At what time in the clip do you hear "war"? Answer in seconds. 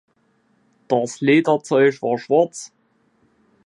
2.01-2.17